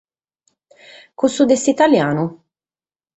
Cussu 1.19 1.45
de 1.51 1.57
s’italianu? 1.63 2.25